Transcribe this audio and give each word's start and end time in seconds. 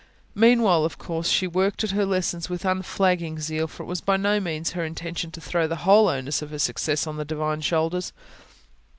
Meanwhile, 0.33 0.83
of 0.83 0.97
course, 0.97 1.27
she 1.29 1.45
worked 1.45 1.83
at 1.83 1.91
her 1.91 2.07
lessons 2.07 2.49
with 2.49 2.65
unflagging 2.65 3.39
zeal, 3.39 3.67
for 3.67 3.83
it 3.83 3.85
was 3.85 4.01
by 4.01 4.17
no 4.17 4.39
means 4.39 4.71
her 4.71 4.83
intention 4.83 5.29
to 5.29 5.39
throw 5.41 5.67
the 5.67 5.75
whole 5.85 6.07
onus 6.09 6.41
of 6.41 6.49
her 6.49 6.57
success 6.57 7.05
on 7.05 7.17
the 7.17 7.23
Divine 7.25 7.61
shoulders. 7.61 8.11